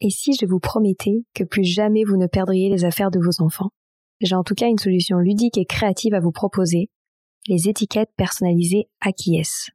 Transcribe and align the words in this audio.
Et 0.00 0.10
si 0.10 0.32
je 0.32 0.46
vous 0.46 0.60
promettais 0.60 1.24
que 1.34 1.44
plus 1.44 1.64
jamais 1.64 2.04
vous 2.04 2.16
ne 2.16 2.26
perdriez 2.26 2.70
les 2.70 2.84
affaires 2.84 3.10
de 3.10 3.18
vos 3.18 3.42
enfants 3.42 3.70
J'ai 4.20 4.36
en 4.36 4.44
tout 4.44 4.54
cas 4.54 4.68
une 4.68 4.78
solution 4.78 5.18
ludique 5.18 5.58
et 5.58 5.64
créative 5.64 6.14
à 6.14 6.20
vous 6.20 6.30
proposer, 6.30 6.90
les 7.48 7.68
étiquettes 7.68 8.10
personnalisées 8.16 8.88
Akies. 9.00 9.70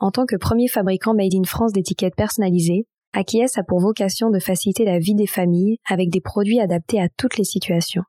En 0.00 0.10
tant 0.10 0.26
que 0.26 0.36
premier 0.36 0.68
fabricant 0.68 1.14
made 1.14 1.34
in 1.34 1.44
France 1.44 1.72
d'étiquettes 1.72 2.16
personnalisées, 2.16 2.86
Akies 3.14 3.56
a 3.56 3.62
pour 3.62 3.80
vocation 3.80 4.30
de 4.30 4.38
faciliter 4.38 4.84
la 4.84 4.98
vie 4.98 5.14
des 5.14 5.26
familles 5.26 5.78
avec 5.88 6.10
des 6.10 6.20
produits 6.20 6.60
adaptés 6.60 7.00
à 7.00 7.08
toutes 7.08 7.38
les 7.38 7.44
situations. 7.44 8.02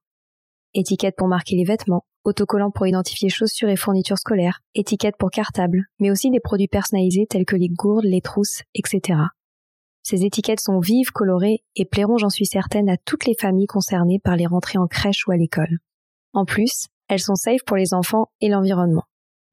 Étiquettes 0.74 1.16
pour 1.16 1.28
marquer 1.28 1.56
les 1.56 1.64
vêtements, 1.64 2.04
autocollants 2.26 2.72
pour 2.72 2.88
identifier 2.88 3.30
chaussures 3.30 3.70
et 3.70 3.78
fournitures 3.78 4.18
scolaires, 4.18 4.60
étiquettes 4.74 5.16
pour 5.18 5.30
cartables, 5.30 5.86
mais 6.00 6.12
aussi 6.12 6.32
des 6.32 6.42
produits 6.42 6.68
personnalisés 6.68 7.28
tels 7.30 7.46
que 7.46 7.56
les 7.56 7.70
gourdes, 7.70 8.06
les 8.06 8.22
trousses, 8.22 8.64
etc. 8.74 9.20
Ces 10.08 10.24
étiquettes 10.24 10.60
sont 10.60 10.80
vives, 10.80 11.10
colorées 11.10 11.64
et 11.76 11.84
plairont, 11.84 12.20
j'en 12.20 12.30
suis 12.30 12.46
certaine, 12.46 12.90
à 12.90 12.98
toutes 12.98 13.26
les 13.26 13.34
familles 13.34 13.66
concernées 13.66 14.20
par 14.24 14.36
les 14.36 14.46
rentrées 14.46 14.78
en 14.78 14.86
crèche 14.86 15.28
ou 15.28 15.32
à 15.32 15.36
l'école. 15.36 15.80
En 16.32 16.46
plus, 16.46 16.86
elles 17.08 17.22
sont 17.22 17.34
safe 17.34 17.64
pour 17.66 17.76
les 17.76 17.96
enfants 17.96 18.28
et 18.40 18.50
l'environnement. 18.50 19.06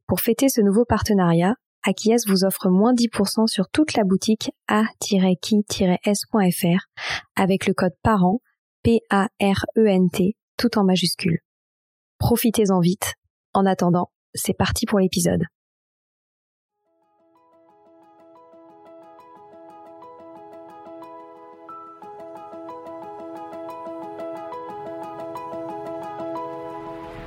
Pour 0.06 0.20
fêter 0.20 0.50
ce 0.50 0.60
nouveau 0.60 0.84
partenariat, 0.84 1.54
Akies 1.84 2.26
vous 2.26 2.44
offre 2.44 2.68
moins 2.68 2.92
10% 2.92 3.46
sur 3.46 3.70
toute 3.70 3.94
la 3.94 4.04
boutique 4.04 4.50
a-qui-s.fr 4.68 5.26
avec 7.34 7.66
le 7.66 7.72
code 7.72 7.94
PARENT, 8.02 8.40
P-A-R-E-N-T, 8.82 10.36
tout 10.58 10.78
en 10.78 10.84
majuscule. 10.84 11.38
Profitez-en 12.18 12.80
vite. 12.80 13.14
En 13.54 13.64
attendant, 13.64 14.10
c'est 14.34 14.52
parti 14.52 14.84
pour 14.84 14.98
l'épisode. 14.98 15.44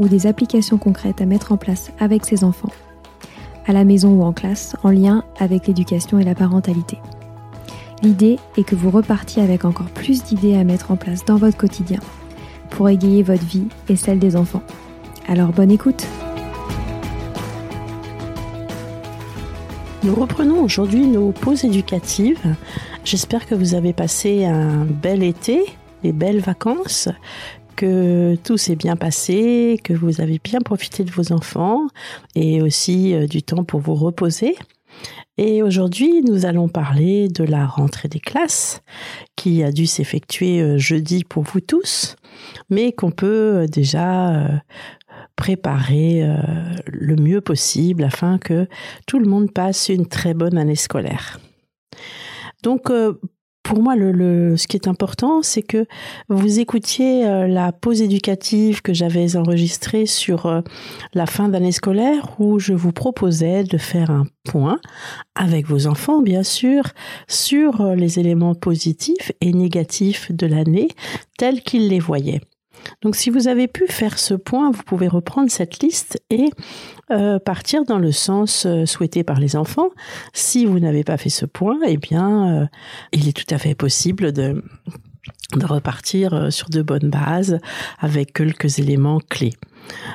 ou 0.00 0.08
des 0.08 0.26
applications 0.26 0.78
concrètes 0.78 1.20
à 1.20 1.26
mettre 1.26 1.52
en 1.52 1.58
place 1.58 1.92
avec 2.00 2.24
ses 2.24 2.42
enfants, 2.42 2.72
à 3.66 3.72
la 3.72 3.84
maison 3.84 4.08
ou 4.14 4.22
en 4.22 4.32
classe, 4.32 4.74
en 4.82 4.90
lien 4.90 5.22
avec 5.38 5.68
l'éducation 5.68 6.18
et 6.18 6.24
la 6.24 6.34
parentalité. 6.34 6.98
L'idée 8.02 8.38
est 8.56 8.64
que 8.64 8.74
vous 8.74 8.90
repartiez 8.90 9.42
avec 9.42 9.66
encore 9.66 9.90
plus 9.90 10.24
d'idées 10.24 10.56
à 10.56 10.64
mettre 10.64 10.90
en 10.90 10.96
place 10.96 11.26
dans 11.26 11.36
votre 11.36 11.58
quotidien 11.58 12.00
pour 12.70 12.88
égayer 12.88 13.22
votre 13.22 13.44
vie 13.44 13.66
et 13.90 13.96
celle 13.96 14.18
des 14.18 14.36
enfants. 14.36 14.62
Alors 15.28 15.52
bonne 15.52 15.70
écoute 15.70 16.06
Nous 20.02 20.14
reprenons 20.14 20.62
aujourd'hui 20.62 21.06
nos 21.06 21.30
pauses 21.30 21.64
éducatives. 21.64 22.56
J'espère 23.04 23.46
que 23.46 23.54
vous 23.54 23.74
avez 23.74 23.92
passé 23.92 24.46
un 24.46 24.86
bel 24.86 25.22
été, 25.22 25.62
des 26.02 26.12
belles 26.12 26.40
vacances, 26.40 27.10
que 27.80 28.36
tout 28.44 28.58
s'est 28.58 28.76
bien 28.76 28.94
passé, 28.94 29.80
que 29.82 29.94
vous 29.94 30.20
avez 30.20 30.38
bien 30.38 30.60
profité 30.60 31.02
de 31.02 31.10
vos 31.10 31.32
enfants 31.32 31.86
et 32.34 32.60
aussi 32.60 33.14
euh, 33.14 33.26
du 33.26 33.42
temps 33.42 33.64
pour 33.64 33.80
vous 33.80 33.94
reposer. 33.94 34.54
Et 35.38 35.62
aujourd'hui, 35.62 36.20
nous 36.20 36.44
allons 36.44 36.68
parler 36.68 37.28
de 37.28 37.42
la 37.42 37.66
rentrée 37.66 38.08
des 38.08 38.20
classes 38.20 38.82
qui 39.34 39.62
a 39.62 39.72
dû 39.72 39.86
s'effectuer 39.86 40.60
euh, 40.60 40.76
jeudi 40.76 41.24
pour 41.24 41.44
vous 41.44 41.62
tous, 41.62 42.16
mais 42.68 42.92
qu'on 42.92 43.12
peut 43.12 43.62
euh, 43.62 43.66
déjà 43.66 44.60
préparer 45.34 46.22
le 46.84 47.16
mieux 47.16 47.40
possible 47.40 48.04
afin 48.04 48.36
que 48.36 48.68
tout 49.06 49.18
le 49.18 49.26
monde 49.26 49.50
passe 49.50 49.88
une 49.88 50.06
très 50.06 50.34
bonne 50.34 50.58
année 50.58 50.76
scolaire. 50.76 51.40
Donc, 52.62 52.90
pour 53.70 53.84
moi, 53.84 53.94
ce 53.94 54.66
qui 54.66 54.76
est 54.76 54.88
important, 54.88 55.42
c'est 55.44 55.62
que 55.62 55.86
vous 56.28 56.58
écoutiez 56.58 57.24
euh, 57.24 57.46
la 57.46 57.70
pause 57.70 58.02
éducative 58.02 58.82
que 58.82 58.92
j'avais 58.92 59.36
enregistrée 59.36 60.06
sur 60.06 60.46
euh, 60.46 60.60
la 61.14 61.24
fin 61.24 61.48
d'année 61.48 61.70
scolaire 61.70 62.34
où 62.40 62.58
je 62.58 62.72
vous 62.72 62.90
proposais 62.90 63.62
de 63.62 63.78
faire 63.78 64.10
un 64.10 64.26
point 64.42 64.80
avec 65.36 65.68
vos 65.68 65.86
enfants, 65.86 66.20
bien 66.20 66.42
sûr, 66.42 66.82
sur 67.28 67.80
euh, 67.80 67.94
les 67.94 68.18
éléments 68.18 68.56
positifs 68.56 69.30
et 69.40 69.52
négatifs 69.52 70.32
de 70.32 70.48
l'année 70.48 70.88
tels 71.38 71.62
qu'ils 71.62 71.88
les 71.90 72.00
voyaient. 72.00 72.40
Donc 73.02 73.16
si 73.16 73.30
vous 73.30 73.48
avez 73.48 73.68
pu 73.68 73.86
faire 73.86 74.18
ce 74.18 74.34
point, 74.34 74.70
vous 74.70 74.82
pouvez 74.82 75.08
reprendre 75.08 75.50
cette 75.50 75.82
liste 75.82 76.22
et 76.30 76.50
euh, 77.10 77.38
partir 77.38 77.84
dans 77.84 77.98
le 77.98 78.12
sens 78.12 78.66
euh, 78.66 78.86
souhaité 78.86 79.24
par 79.24 79.40
les 79.40 79.56
enfants. 79.56 79.88
Si 80.32 80.66
vous 80.66 80.78
n'avez 80.78 81.04
pas 81.04 81.16
fait 81.16 81.30
ce 81.30 81.46
point, 81.46 81.78
eh 81.86 81.96
bien, 81.96 82.62
euh, 82.62 82.66
il 83.12 83.28
est 83.28 83.32
tout 83.32 83.54
à 83.54 83.58
fait 83.58 83.74
possible 83.74 84.32
de 84.32 84.62
de 85.56 85.66
repartir 85.66 86.52
sur 86.52 86.68
de 86.70 86.82
bonnes 86.82 87.10
bases 87.10 87.58
avec 87.98 88.32
quelques 88.32 88.78
éléments 88.78 89.20
clés. 89.28 89.54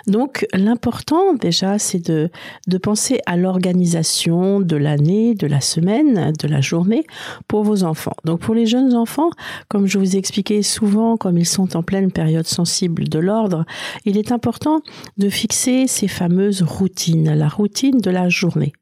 Donc 0.07 0.45
l'important 0.53 1.33
déjà, 1.33 1.79
c'est 1.79 2.05
de, 2.05 2.29
de 2.67 2.77
penser 2.77 3.19
à 3.25 3.37
l'organisation 3.37 4.59
de 4.59 4.75
l'année, 4.75 5.35
de 5.35 5.47
la 5.47 5.61
semaine, 5.61 6.33
de 6.39 6.47
la 6.47 6.61
journée 6.61 7.05
pour 7.47 7.63
vos 7.63 7.83
enfants. 7.83 8.15
Donc 8.23 8.39
pour 8.39 8.55
les 8.55 8.65
jeunes 8.65 8.93
enfants, 8.93 9.29
comme 9.67 9.87
je 9.87 9.97
vous 9.97 10.15
ai 10.15 10.19
expliqué 10.19 10.61
souvent, 10.63 11.17
comme 11.17 11.37
ils 11.37 11.45
sont 11.45 11.75
en 11.75 11.83
pleine 11.83 12.11
période 12.11 12.47
sensible 12.47 13.07
de 13.07 13.19
l'ordre, 13.19 13.65
il 14.05 14.17
est 14.17 14.31
important 14.31 14.81
de 15.17 15.29
fixer 15.29 15.87
ces 15.87 16.07
fameuses 16.07 16.61
routines, 16.61 17.33
la 17.33 17.47
routine 17.47 17.99
de 17.99 18.11
la 18.11 18.29
journée. 18.29 18.73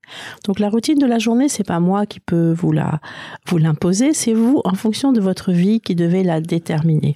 Donc 0.46 0.60
la 0.60 0.70
routine 0.70 1.00
de 1.00 1.06
la 1.06 1.20
journée, 1.20 1.50
c'est 1.50 1.66
pas 1.66 1.80
moi 1.80 2.06
qui 2.06 2.20
peux 2.20 2.52
vous 2.52 2.72
la 2.72 3.00
vous 3.48 3.58
l'imposer, 3.58 4.14
c'est 4.14 4.34
vous 4.34 4.62
en 4.66 4.74
fonction 4.74 5.12
de 5.12 5.22
votre 5.22 5.52
vie 5.52 5.80
qui 5.80 5.96
devez 5.96 6.24
la 6.24 6.40
déterminer. 6.44 7.14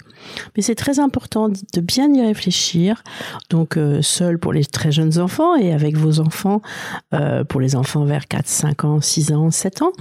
Mais 0.56 0.62
c'est 0.62 0.74
très 0.74 0.98
important 0.98 1.48
de 1.48 1.80
bien 1.80 2.12
y 2.12 2.24
réfléchir. 2.24 3.02
Donc 3.50 3.76
euh, 3.76 4.02
seul 4.02 4.38
pour 4.38 4.52
les 4.52 4.64
très 4.64 4.92
jeunes 4.92 5.18
enfants 5.18 5.56
et 5.56 5.72
avec 5.72 5.96
vos 5.96 6.20
enfants 6.20 6.60
euh, 7.14 7.44
pour 7.44 7.60
les 7.60 7.76
enfants 7.76 8.04
vers 8.04 8.28
4, 8.28 8.46
5 8.46 8.84
ans, 8.84 9.00
6 9.00 9.32
ans, 9.32 9.50
7 9.50 9.82
ans 9.82 9.92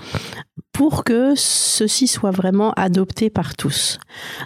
pour 0.78 1.04
que 1.04 1.34
ceci 1.36 2.06
soit 2.06 2.30
vraiment 2.30 2.72
adopté 2.74 3.32
par 3.32 3.56
tous. 3.56 3.98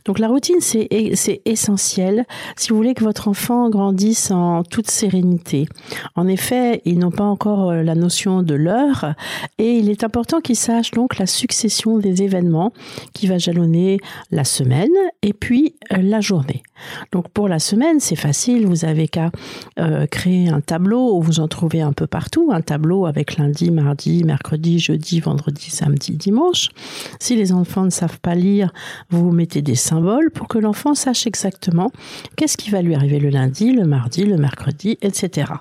Donc 0.06 0.18
la 0.18 0.30
routine, 0.30 0.62
c'est 0.62 0.88
essentiel 1.44 2.26
si 2.56 2.70
vous 2.70 2.78
voulez 2.78 2.94
que 2.94 3.04
votre 3.04 3.28
enfant 3.28 3.70
grandisse 3.70 4.32
en 4.32 4.64
toute 4.64 4.90
sérénité. 4.90 5.68
En 6.16 6.28
effet, 6.28 6.82
ils 6.86 6.98
n'ont 6.98 7.12
pas 7.12 7.26
encore 7.26 7.72
euh, 7.72 7.84
la 7.84 7.96
notion 7.96 8.44
de 8.44 8.56
l'heure 8.56 9.14
et 9.58 9.74
il 9.74 9.90
est 9.90 10.06
important 10.06 10.40
qu'ils 10.40 10.56
sachent 10.56 10.92
donc 10.92 11.18
la 11.18 11.26
succession 11.26 11.98
des 11.98 12.24
événements 12.24 12.72
qui 13.14 13.28
va 13.28 13.38
jalonner 13.38 14.00
la 14.32 14.46
semaine 14.46 14.71
et 15.22 15.34
puis 15.34 15.76
euh, 15.94 15.98
la 15.98 16.22
journée. 16.22 16.64
Donc 17.12 17.30
pour 17.30 17.48
la 17.48 17.60
semaine, 17.60 18.00
c'est 18.00 18.16
facile, 18.16 18.66
vous 18.66 18.86
avez 18.86 19.08
qu'à 19.08 19.32
euh, 19.80 20.08
créer 20.08 20.50
un 20.50 20.62
tableau 20.62 21.22
vous 21.22 21.40
en 21.40 21.48
trouvez 21.48 21.82
un 21.82 21.94
peu 21.94 22.08
partout, 22.08 22.52
un 22.54 22.62
tableau 22.62 23.06
avec 23.06 23.38
lundi, 23.38 23.72
mardi, 23.72 24.24
mercredi, 24.24 24.80
jeudi, 24.80 25.20
vendredi, 25.20 25.70
samedi, 25.70 26.14
dimanche. 26.14 26.70
Si 27.20 27.36
les 27.36 27.54
enfants 27.54 27.86
ne 27.86 27.90
savent 27.90 28.20
pas 28.20 28.36
lire, 28.36 28.74
vous 29.10 29.32
mettez 29.32 29.62
des 29.62 29.76
symboles 29.76 30.32
pour 30.32 30.48
que 30.48 30.58
l'enfant 30.58 30.96
sache 30.96 31.28
exactement 31.28 31.92
qu'est-ce 32.36 32.58
qui 32.58 32.70
va 32.70 32.82
lui 32.82 32.96
arriver 32.96 33.20
le 33.20 33.30
lundi, 33.30 33.72
le 33.72 33.86
mardi, 33.86 34.26
le 34.26 34.38
mercredi, 34.38 34.98
etc. 35.02 35.54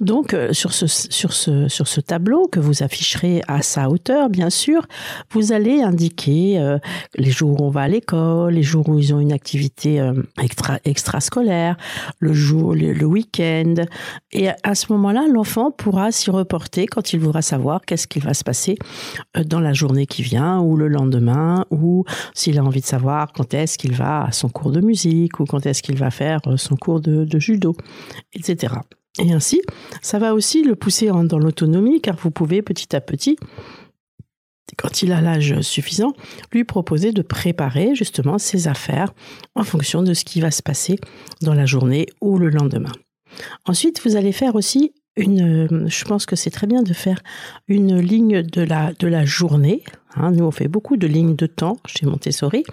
Donc 0.00 0.32
euh, 0.32 0.52
sur 0.52 0.72
ce 0.72 0.86
sur 0.86 1.32
ce 1.32 1.66
sur 1.68 1.88
ce 1.88 2.00
tableau 2.00 2.46
que 2.46 2.60
vous 2.60 2.84
afficherez 2.84 3.42
à 3.48 3.62
sa 3.62 3.88
hauteur, 3.88 4.30
bien 4.30 4.48
sûr, 4.48 4.86
vous 5.32 5.52
allez 5.52 5.82
indiquer 5.82 6.60
euh, 6.60 6.78
les 7.16 7.30
jours 7.30 7.60
où 7.60 7.64
on 7.64 7.70
va 7.70 7.82
à 7.82 7.88
l'école, 7.88 8.54
les 8.54 8.62
jours 8.62 8.88
où 8.88 8.98
ils 8.98 9.12
ont 9.12 9.18
une 9.18 9.32
activité 9.32 10.00
euh, 10.00 10.14
extra 10.40 10.78
extrascolaire, 10.84 11.76
le 12.20 12.32
jour 12.32 12.74
le, 12.74 13.08
week-end, 13.08 13.74
et 14.32 14.48
à 14.62 14.74
ce 14.74 14.92
moment-là, 14.92 15.26
l'enfant 15.32 15.70
pourra 15.70 16.12
s'y 16.12 16.30
reporter 16.30 16.86
quand 16.86 17.12
il 17.12 17.20
voudra 17.20 17.42
savoir 17.42 17.80
qu'est-ce 17.84 18.06
qu'il 18.06 18.22
va 18.22 18.34
se 18.34 18.44
passer 18.44 18.76
dans 19.46 19.60
la 19.60 19.72
journée 19.72 20.06
qui 20.06 20.22
vient 20.22 20.60
ou 20.60 20.76
le 20.76 20.88
lendemain, 20.88 21.64
ou 21.70 22.04
s'il 22.34 22.58
a 22.58 22.64
envie 22.64 22.80
de 22.80 22.86
savoir 22.86 23.32
quand 23.32 23.54
est-ce 23.54 23.78
qu'il 23.78 23.94
va 23.94 24.24
à 24.24 24.32
son 24.32 24.48
cours 24.48 24.72
de 24.72 24.80
musique 24.80 25.40
ou 25.40 25.44
quand 25.44 25.64
est-ce 25.66 25.82
qu'il 25.82 25.96
va 25.96 26.10
faire 26.10 26.40
son 26.56 26.76
cours 26.76 27.00
de, 27.00 27.24
de 27.24 27.38
judo, 27.38 27.74
etc. 28.34 28.74
Et 29.18 29.32
ainsi, 29.32 29.60
ça 30.02 30.18
va 30.18 30.34
aussi 30.34 30.62
le 30.62 30.76
pousser 30.76 31.08
dans 31.08 31.38
l'autonomie, 31.38 32.00
car 32.00 32.16
vous 32.16 32.30
pouvez 32.30 32.62
petit 32.62 32.94
à 32.94 33.00
petit, 33.00 33.36
quand 34.76 35.02
il 35.02 35.12
a 35.12 35.20
l'âge 35.20 35.60
suffisant, 35.60 36.12
lui 36.52 36.64
proposer 36.64 37.12
de 37.12 37.22
préparer 37.22 37.94
justement 37.94 38.38
ses 38.38 38.68
affaires 38.68 39.12
en 39.54 39.64
fonction 39.64 40.02
de 40.02 40.14
ce 40.14 40.24
qui 40.24 40.40
va 40.40 40.50
se 40.50 40.62
passer 40.62 40.98
dans 41.42 41.54
la 41.54 41.66
journée 41.66 42.06
ou 42.20 42.38
le 42.38 42.50
lendemain. 42.50 42.92
Ensuite, 43.66 44.00
vous 44.04 44.16
allez 44.16 44.32
faire 44.32 44.54
aussi 44.54 44.92
une, 45.16 45.88
je 45.88 46.04
pense 46.04 46.26
que 46.26 46.36
c'est 46.36 46.50
très 46.50 46.66
bien 46.66 46.82
de 46.82 46.92
faire 46.92 47.20
une 47.66 47.98
ligne 47.98 48.42
de 48.42 48.62
la, 48.62 48.92
de 48.92 49.08
la 49.08 49.24
journée. 49.24 49.82
Hein. 50.14 50.30
nous, 50.30 50.44
on 50.44 50.50
fait 50.52 50.68
beaucoup 50.68 50.96
de 50.96 51.06
lignes 51.06 51.34
de 51.34 51.46
temps 51.46 51.78
chez 51.86 52.06
Montessori. 52.06 52.64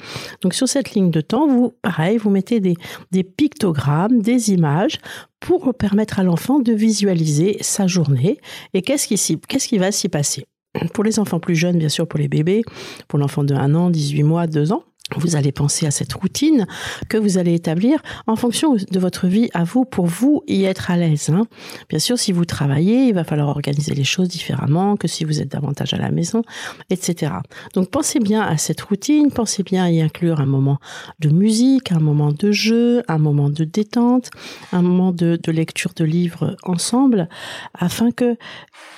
Donc, 0.41 0.53
sur 0.53 0.67
cette 0.67 0.91
ligne 0.91 1.09
de 1.09 1.21
temps, 1.21 1.47
vous, 1.47 1.73
pareil, 1.81 2.17
vous 2.17 2.29
mettez 2.29 2.59
des, 2.59 2.75
des 3.11 3.23
pictogrammes, 3.23 4.21
des 4.21 4.51
images 4.51 4.99
pour 5.45 5.75
permettre 5.75 6.19
à 6.19 6.23
l'enfant 6.23 6.57
de 6.57 6.73
visualiser 6.73 7.57
sa 7.61 7.85
journée 7.85 8.39
et 8.73 8.81
qu'est-ce 8.81 9.07
qui, 9.07 9.39
qu'est-ce 9.47 9.67
qui 9.67 9.77
va 9.77 9.91
s'y 9.91 10.09
passer. 10.09 10.45
Pour 10.91 11.03
les 11.03 11.19
enfants 11.19 11.39
plus 11.39 11.55
jeunes, 11.55 11.77
bien 11.77 11.87
sûr, 11.87 12.07
pour 12.07 12.19
les 12.19 12.27
bébés, 12.27 12.63
pour 13.07 13.19
l'enfant 13.19 13.43
de 13.43 13.53
1 13.53 13.75
an, 13.75 13.91
18 13.91 14.23
mois, 14.23 14.47
2 14.47 14.71
ans, 14.71 14.83
vous 15.15 15.35
allez 15.35 15.51
penser 15.51 15.85
à 15.85 15.91
cette 15.91 16.13
routine 16.13 16.65
que 17.09 17.17
vous 17.17 17.37
allez 17.37 17.53
établir 17.53 18.01
en 18.25 18.35
fonction 18.35 18.75
de 18.75 18.99
votre 18.99 19.27
vie 19.27 19.49
à 19.53 19.63
vous 19.63 19.85
pour 19.85 20.07
vous 20.07 20.43
y 20.47 20.63
être 20.63 20.89
à 20.89 20.97
l'aise. 20.97 21.29
Hein. 21.29 21.45
Bien 21.89 21.99
sûr, 21.99 22.17
si 22.17 22.31
vous 22.31 22.45
travaillez, 22.45 23.07
il 23.07 23.13
va 23.13 23.23
falloir 23.23 23.49
organiser 23.49 23.93
les 23.93 24.03
choses 24.03 24.29
différemment 24.29 24.97
que 24.97 25.07
si 25.07 25.23
vous 25.23 25.41
êtes 25.41 25.51
davantage 25.51 25.93
à 25.93 25.97
la 25.97 26.09
maison, 26.09 26.41
etc. 26.89 27.33
Donc 27.75 27.91
pensez 27.91 28.19
bien 28.19 28.41
à 28.41 28.57
cette 28.57 28.81
routine, 28.81 29.31
pensez 29.31 29.61
bien 29.61 29.83
à 29.83 29.91
y 29.91 30.01
inclure 30.01 30.39
un 30.39 30.47
moment 30.47 30.79
de 31.19 31.29
musique, 31.29 31.91
un 31.91 31.99
moment 31.99 32.31
de 32.31 32.51
jeu, 32.51 33.03
un 33.07 33.19
moment 33.19 33.49
de 33.49 33.63
détente, 33.63 34.31
un 34.71 34.81
moment 34.81 35.11
de, 35.11 35.39
de 35.41 35.51
lecture 35.51 35.91
de 35.95 36.03
livres 36.03 36.57
ensemble, 36.63 37.29
afin 37.75 38.11
que, 38.11 38.37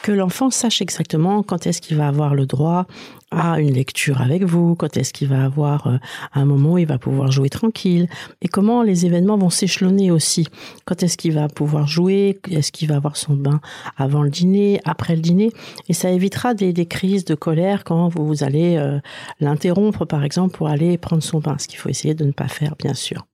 que 0.04 0.14
l'enfant 0.14 0.52
sache 0.52 0.82
exactement 0.82 1.44
quand 1.44 1.68
est-ce 1.68 1.82
qu'il 1.82 1.98
va 1.98 2.08
avoir 2.08 2.34
le 2.34 2.46
droit 2.46 2.88
à 3.32 3.60
une 3.60 3.74
lecture 3.74 4.22
avec 4.22 4.44
vous, 4.44 4.76
quand 4.76 4.96
est-ce 4.96 5.12
qu'il 5.12 5.28
va 5.28 5.44
avoir 5.44 5.88
euh, 5.88 5.98
un 6.34 6.46
moment 6.46 6.74
où 6.74 6.78
il 6.78 6.88
va 6.88 6.98
pouvoir 6.98 7.32
jouer 7.32 7.50
tranquille, 7.50 8.08
et 8.42 8.48
comment 8.48 8.84
les 8.84 9.06
événements 9.06 9.38
vont 9.38 9.50
s'échelonner 9.50 10.12
aussi. 10.12 10.48
Quand 10.86 11.04
est-ce 11.04 11.18
qu'il 11.18 11.34
va 11.34 11.48
pouvoir 11.50 11.88
jouer, 11.88 12.40
est-ce 12.50 12.72
qu'il 12.72 12.88
va 12.88 12.96
avoir 12.96 13.18
son 13.18 13.34
bain 13.34 13.60
avant 13.98 14.24
le 14.24 14.30
dîner, 14.30 14.80
après 14.86 15.16
le 15.16 15.22
dîner, 15.22 15.52
et 15.90 15.94
ça 15.94 16.10
évitera 16.12 16.54
des, 16.54 16.74
crises 16.86 17.26
de 17.26 17.36
colère 17.36 17.84
quand 17.84 18.08
vous 18.08 18.44
allez 18.44 18.78
euh, 18.78 19.00
l'interrompre, 19.40 20.06
par 20.06 20.24
exemple, 20.24 20.56
pour 20.56 20.70
aller 20.70 20.98
prendre 20.98 21.24
son 21.24 21.40
bain, 21.40 21.58
ce 21.58 21.68
qu'il 21.68 21.80
faut 21.80 21.90
essayer 21.90 22.14
de 22.14 22.24
ne 22.24 22.32
pas 22.32 22.48
faire, 22.48 22.76
bien 22.78 22.94
sûr. 22.94 23.26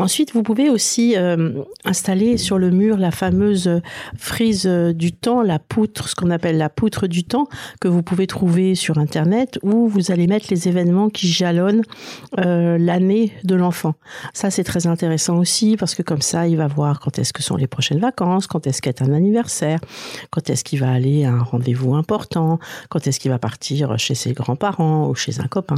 Ensuite, 0.00 0.32
vous 0.32 0.42
pouvez 0.42 0.70
aussi 0.70 1.14
euh, 1.14 1.62
installer 1.84 2.38
sur 2.38 2.56
le 2.56 2.70
mur 2.70 2.96
la 2.96 3.10
fameuse 3.10 3.80
frise 4.16 4.66
du 4.66 5.12
temps, 5.12 5.42
la 5.42 5.58
poutre, 5.58 6.08
ce 6.08 6.14
qu'on 6.14 6.30
appelle 6.30 6.56
la 6.56 6.70
poutre 6.70 7.06
du 7.06 7.24
temps, 7.24 7.48
que 7.82 7.88
vous 7.88 8.02
pouvez 8.02 8.26
trouver 8.26 8.74
sur 8.74 8.96
Internet, 8.96 9.58
où 9.62 9.88
vous 9.88 10.10
allez 10.10 10.26
mettre 10.26 10.46
les 10.48 10.68
événements 10.68 11.10
qui 11.10 11.28
jalonnent 11.28 11.82
euh, 12.38 12.78
l'année 12.78 13.32
de 13.44 13.54
l'enfant. 13.54 13.94
Ça, 14.32 14.50
c'est 14.50 14.64
très 14.64 14.86
intéressant 14.86 15.36
aussi, 15.36 15.76
parce 15.76 15.94
que 15.94 16.02
comme 16.02 16.22
ça, 16.22 16.48
il 16.48 16.56
va 16.56 16.66
voir 16.66 16.98
quand 17.00 17.18
est-ce 17.18 17.34
que 17.34 17.42
sont 17.42 17.56
les 17.56 17.66
prochaines 17.66 18.00
vacances, 18.00 18.46
quand 18.46 18.66
est-ce 18.66 18.80
qu'est 18.80 19.02
un 19.02 19.12
anniversaire, 19.12 19.80
quand 20.30 20.48
est-ce 20.48 20.64
qu'il 20.64 20.80
va 20.80 20.90
aller 20.90 21.26
à 21.26 21.32
un 21.32 21.42
rendez-vous 21.42 21.94
important, 21.94 22.58
quand 22.88 23.06
est-ce 23.06 23.20
qu'il 23.20 23.30
va 23.30 23.38
partir 23.38 23.98
chez 23.98 24.14
ses 24.14 24.32
grands-parents 24.32 25.08
ou 25.08 25.14
chez 25.14 25.40
un 25.40 25.46
copain. 25.46 25.76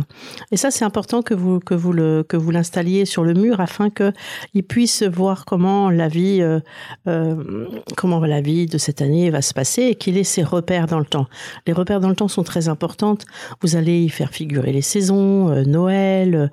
Et 0.52 0.56
ça, 0.56 0.70
c'est 0.70 0.84
important 0.84 1.22
que 1.22 1.34
vous 1.34 1.58
que 1.58 1.74
vous 1.74 1.92
que 1.92 2.36
vous 2.36 2.50
l'installiez 2.52 3.04
sur 3.04 3.24
le 3.24 3.34
mur 3.34 3.60
afin 3.60 3.90
que 3.90 4.11
qu'ils 4.52 4.62
puissent 4.64 5.02
voir 5.02 5.44
comment 5.44 5.90
la 5.90 6.08
vie, 6.08 6.40
euh, 6.40 6.60
euh, 7.06 7.66
comment 7.96 8.20
la 8.20 8.40
vie 8.40 8.66
de 8.66 8.78
cette 8.78 9.02
année 9.02 9.30
va 9.30 9.42
se 9.42 9.54
passer 9.54 9.82
et 9.82 9.94
qu'il 9.94 10.18
ait 10.18 10.24
ses 10.24 10.42
repères 10.42 10.86
dans 10.86 10.98
le 10.98 11.04
temps. 11.04 11.26
Les 11.66 11.72
repères 11.72 12.00
dans 12.00 12.08
le 12.08 12.16
temps 12.16 12.28
sont 12.28 12.42
très 12.42 12.68
importantes. 12.68 13.24
Vous 13.60 13.76
allez 13.76 14.02
y 14.02 14.08
faire 14.08 14.30
figurer 14.30 14.72
les 14.72 14.82
saisons, 14.82 15.50
euh, 15.50 15.64
Noël, 15.64 16.50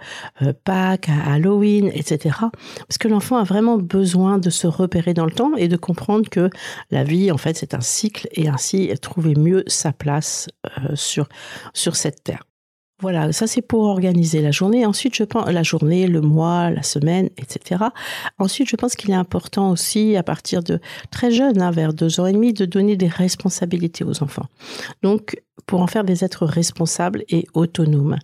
Pâques, 0.64 1.10
Halloween, 1.28 1.92
etc. 1.94 2.36
Parce 2.88 2.98
que 3.00 3.08
l'enfant 3.08 3.38
a 3.38 3.44
vraiment 3.44 3.78
besoin 3.78 4.38
de 4.38 4.50
se 4.50 4.68
repérer 4.68 5.14
dans 5.14 5.26
le 5.26 5.32
temps 5.32 5.56
et 5.56 5.68
de 5.68 5.78
comprendre 5.78 6.30
que 6.30 6.50
la 6.92 7.04
vie, 7.04 7.32
en 7.32 7.38
fait, 7.38 7.58
c'est 7.58 7.74
un 7.74 7.82
cycle 7.82 8.28
et 8.34 8.48
ainsi 8.48 8.92
trouver 9.02 9.36
mieux 9.36 9.64
sa 9.68 9.92
place 9.92 10.48
sur 10.96 11.28
sur 11.74 11.96
cette 11.96 12.24
terre. 12.24 12.49
Voilà, 13.02 13.32
ça 13.32 13.48
c'est 13.48 13.62
pour 13.62 13.84
organiser 13.84 14.42
la 14.42 14.52
journée. 14.52 14.86
Ensuite, 14.86 15.16
je 15.16 15.24
pense 15.24 15.50
la 15.50 15.64
journée, 15.64 16.06
le 16.06 16.20
mois, 16.20 16.70
la 16.70 16.84
semaine, 16.84 17.30
etc. 17.38 17.86
Ensuite, 18.40 18.68
je 18.70 18.76
pense 18.76 18.96
qu'il 18.96 19.12
est 19.12 19.16
important 19.16 19.72
aussi, 19.72 20.18
à 20.18 20.24
partir 20.24 20.62
de 20.62 20.80
très 21.10 21.32
jeune, 21.32 21.62
hein, 21.62 21.72
vers 21.72 21.94
deux 21.94 22.20
ans 22.20 22.26
et 22.26 22.34
demi, 22.34 22.52
de 22.52 22.66
donner 22.66 22.98
des 22.98 23.08
responsabilités 23.08 24.04
aux 24.04 24.22
enfants. 24.22 24.48
Donc, 25.02 25.42
pour 25.66 25.82
en 25.82 25.88
faire 25.88 26.04
des 26.04 26.24
êtres 26.24 26.46
responsables 26.46 27.24
et 27.30 27.48
autonomes. 27.54 28.18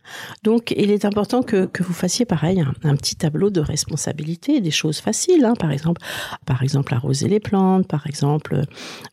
Donc, 0.44 0.74
il 0.78 0.92
est 0.92 1.06
important 1.06 1.44
que, 1.44 1.66
que 1.66 1.84
vous 1.84 1.94
fassiez 1.94 2.26
pareil, 2.26 2.64
un, 2.84 2.96
petit 2.96 3.16
tableau 3.16 3.50
de 3.50 3.62
responsabilité, 3.62 4.62
des 4.62 4.72
choses 4.72 5.00
faciles, 5.00 5.46
hein, 5.46 5.54
par 5.60 5.72
exemple, 5.72 6.02
par 6.46 6.64
exemple 6.64 6.94
arroser 6.94 7.28
les 7.28 7.40
plantes, 7.40 7.88
par 7.88 8.08
exemple, 8.08 8.62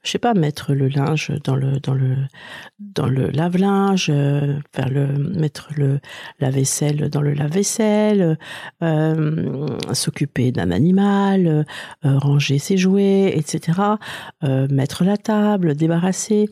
je 0.02 0.10
sais 0.10 0.18
pas, 0.18 0.34
mettre 0.34 0.72
le 0.74 0.88
linge 0.88 1.32
dans 1.44 1.56
le 1.56 1.80
dans 1.80 1.94
le 1.94 2.16
dans 2.78 3.06
le 3.06 3.28
lave-linge, 3.30 4.08
euh, 4.10 4.58
faire 4.74 4.88
le 4.88 5.06
mettre 5.06 5.68
le 5.76 6.00
la 6.40 6.50
vaisselle 6.50 7.08
dans 7.10 7.20
le 7.20 7.32
lave-vaisselle, 7.32 8.38
euh, 8.82 9.66
s'occuper 9.92 10.52
d'un 10.52 10.70
animal, 10.70 11.66
euh, 12.04 12.18
ranger 12.18 12.58
ses 12.58 12.76
jouets, 12.76 13.32
etc. 13.36 13.78
mettre 14.42 15.04
la 15.04 15.16
table, 15.16 15.74
débarrasser 15.74 16.48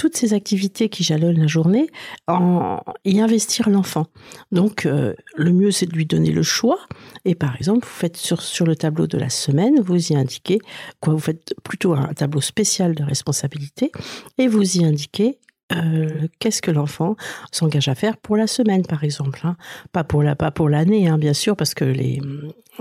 toutes 0.00 0.16
ces 0.16 0.32
activités 0.32 0.88
qui 0.88 1.04
jalonnent 1.10 1.40
la 1.40 1.46
journée, 1.46 1.88
en 2.26 2.80
y 3.04 3.20
investir 3.20 3.68
l'enfant. 3.68 4.06
Donc, 4.52 4.86
euh, 4.86 5.14
le 5.36 5.52
mieux, 5.52 5.70
c'est 5.70 5.86
de 5.86 5.92
lui 5.92 6.06
donner 6.06 6.30
le 6.30 6.42
choix. 6.42 6.78
Et 7.24 7.34
par 7.34 7.56
exemple, 7.56 7.86
vous 7.86 7.92
faites 7.92 8.16
sur, 8.16 8.40
sur 8.42 8.66
le 8.66 8.76
tableau 8.76 9.06
de 9.06 9.18
la 9.18 9.28
semaine, 9.28 9.80
vous 9.80 10.12
y 10.12 10.16
indiquez, 10.16 10.58
quoi, 11.00 11.12
vous 11.14 11.20
faites 11.20 11.54
plutôt 11.64 11.94
un 11.94 12.14
tableau 12.14 12.40
spécial 12.40 12.94
de 12.94 13.02
responsabilité, 13.02 13.90
et 14.38 14.46
vous 14.46 14.78
y 14.78 14.84
indiquez 14.84 15.38
euh, 15.72 16.26
qu'est-ce 16.38 16.62
que 16.62 16.70
l'enfant 16.70 17.16
s'engage 17.52 17.88
à 17.88 17.94
faire 17.94 18.16
pour 18.16 18.36
la 18.36 18.46
semaine, 18.46 18.84
par 18.86 19.04
exemple. 19.04 19.40
Hein? 19.44 19.56
Pas 19.92 20.04
pour 20.04 20.22
la, 20.22 20.34
pas 20.34 20.50
pour 20.50 20.68
l'année, 20.68 21.08
hein, 21.08 21.18
bien 21.18 21.32
sûr, 21.32 21.56
parce 21.56 21.74
que 21.74 21.84
les, 21.84 22.20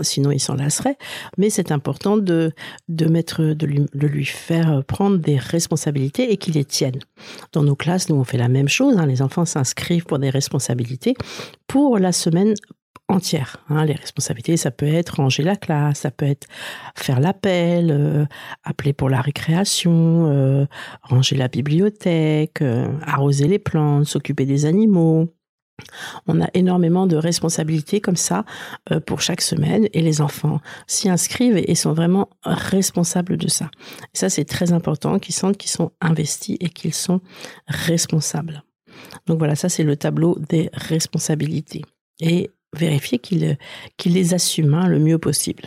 sinon 0.02 0.32
il 0.32 0.40
s'en 0.40 0.56
lasserait. 0.56 0.98
Mais 1.38 1.50
c'est 1.50 1.72
important 1.72 2.18
de, 2.18 2.54
de 2.88 3.06
mettre, 3.06 3.44
de 3.44 3.66
lui, 3.66 3.86
de 3.94 4.08
lui 4.08 4.26
faire 4.26 4.84
prendre 4.86 5.18
des 5.18 5.38
responsabilités 5.38 6.32
et 6.32 6.38
qu'il 6.38 6.56
les 6.56 6.66
tienne. 6.66 7.00
Dans 7.52 7.64
nos 7.64 7.76
classes, 7.76 8.10
nous 8.10 8.16
on 8.16 8.24
fait 8.24 8.38
la 8.38 8.50
même 8.50 8.70
chose. 8.70 8.98
Hein. 8.98 9.06
Les 9.06 9.22
enfants 9.22 9.46
s'inscrivent 9.46 10.06
pour 10.06 10.20
des 10.20 10.30
responsabilités 10.30 11.14
pour 11.68 12.00
la 12.00 12.12
semaine 12.12 12.54
entière. 13.10 13.58
Hein. 13.70 13.86
Les 13.86 13.94
responsabilités, 13.94 14.56
ça 14.56 14.72
peut 14.72 14.88
être 14.88 15.16
ranger 15.18 15.44
la 15.44 15.56
classe, 15.56 16.00
ça 16.00 16.12
peut 16.12 16.26
être 16.26 16.48
faire 16.96 17.20
l'appel, 17.20 17.92
euh, 17.92 18.26
appeler 18.64 18.94
pour 18.94 19.10
la 19.10 19.22
récréation, 19.22 20.28
euh, 20.28 20.66
ranger 21.02 21.36
la 21.36 21.48
bibliothèque, 21.48 22.62
euh, 22.62 22.88
arroser 23.06 23.48
les 23.48 23.60
plantes, 23.60 24.06
s'occuper 24.06 24.46
des 24.46 24.66
animaux. 24.66 25.34
On 26.28 26.42
a 26.42 26.50
énormément 26.54 27.08
de 27.08 27.16
responsabilités 27.16 28.02
comme 28.02 28.18
ça 28.18 28.44
pour 29.06 29.22
chaque 29.22 29.40
semaine 29.40 29.88
et 29.94 30.02
les 30.02 30.20
enfants 30.20 30.60
s'y 30.88 31.08
inscrivent 31.08 31.56
et 31.56 31.74
sont 31.74 31.94
vraiment 31.94 32.28
responsables 32.44 33.38
de 33.38 33.48
ça. 33.48 33.72
Et 34.14 34.18
ça, 34.18 34.30
c'est 34.30 34.44
très 34.44 34.74
important 34.74 35.20
qu'ils 35.20 35.36
sentent 35.36 35.56
qu'ils 35.56 35.72
sont 35.72 35.94
investis 36.02 36.58
et 36.60 36.68
qu'ils 36.68 36.94
sont 36.94 37.22
responsables. 37.68 38.62
Donc 39.26 39.38
voilà, 39.40 39.56
ça 39.56 39.70
c'est 39.70 39.84
le 39.84 39.96
tableau 39.96 40.38
des 40.50 40.70
responsabilités. 40.74 41.84
Et 42.20 42.52
vérifier 42.76 43.20
qu'il 43.20 43.58
qu'il 43.98 44.14
les 44.14 44.34
assume 44.34 44.74
hein, 44.74 44.88
le 44.88 45.00
mieux 45.00 45.18
possible. 45.18 45.64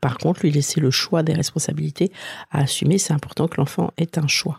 par 0.00 0.18
contre, 0.18 0.40
lui 0.42 0.50
laisser 0.50 0.80
le 0.80 0.90
choix 0.90 1.22
des 1.22 1.32
responsabilités 1.32 2.10
à 2.50 2.62
assumer. 2.62 2.98
C'est 2.98 3.12
important 3.12 3.46
que 3.46 3.58
l'enfant 3.58 3.92
ait 3.98 4.18
un 4.18 4.26
choix. 4.26 4.56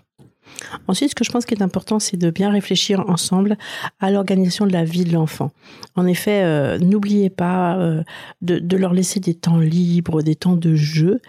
Ensuite, 0.88 1.10
ce 1.10 1.16
que 1.16 1.24
je 1.24 1.32
pense 1.32 1.46
qui 1.46 1.54
est 1.54 1.62
important, 1.62 2.00
c'est 2.00 2.18
de 2.18 2.30
bien 2.30 2.50
réfléchir 2.50 3.10
ensemble 3.10 3.58
à 4.00 4.12
l'organisation 4.12 4.66
de 4.66 4.74
la 4.74 4.84
vie 4.84 5.04
de 5.04 5.14
l'enfant. 5.14 5.52
En 5.96 6.06
effet, 6.06 6.44
euh, 6.44 6.78
n'oubliez 6.80 7.30
pas 7.30 7.78
euh, 7.78 8.04
de, 8.42 8.78
leur 8.78 8.94
laisser 8.94 9.20
des 9.20 9.34
temps 9.34 9.58
libres, 9.58 10.22
des 10.22 10.36
temps 10.36 10.56
de 10.56 10.76
jeu. 10.76 11.22